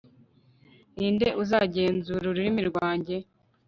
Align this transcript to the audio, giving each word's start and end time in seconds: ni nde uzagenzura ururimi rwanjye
ni 0.97 1.07
nde 1.13 1.27
uzagenzura 1.41 2.23
ururimi 2.27 2.61
rwanjye 2.69 3.15